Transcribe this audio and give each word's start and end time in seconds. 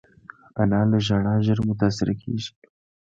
انا 0.61 0.81
له 0.91 0.97
ژړا 1.07 1.33
ژر 1.45 1.59
متاثره 1.67 2.13
کېږي 2.21 2.51